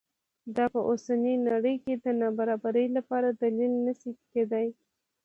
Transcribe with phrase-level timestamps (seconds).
[0.55, 4.67] دا په اوسنۍ نړۍ کې د نابرابرۍ لپاره دلیل نه شي کېدای.